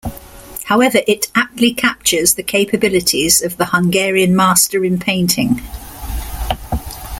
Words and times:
However, 0.63 1.01
it 1.07 1.27
aptly 1.35 1.75
captures 1.75 2.33
the 2.33 2.41
capabilities 2.41 3.39
of 3.43 3.57
the 3.57 3.65
Hungarian 3.65 4.35
master 4.35 4.83
in 4.83 4.97
painting. 4.97 5.61